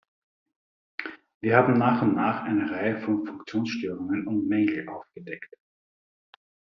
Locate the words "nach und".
1.77-2.15